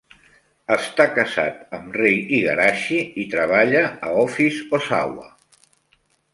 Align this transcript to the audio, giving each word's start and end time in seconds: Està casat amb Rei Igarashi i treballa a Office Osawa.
Està 0.75 1.05
casat 1.17 1.59
amb 1.79 1.99
Rei 2.01 2.17
Igarashi 2.39 2.99
i 3.25 3.27
treballa 3.37 3.85
a 4.09 4.17
Office 4.25 4.69
Osawa. 4.81 5.33